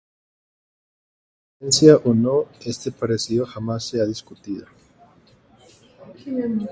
Coincidencia 1.59 1.93
o 2.09 2.15
no, 2.15 2.45
este 2.65 2.91
parecido 2.91 3.45
jamás 3.45 3.83
se 3.85 4.01
ha 4.01 4.05
discutido. 4.05 4.65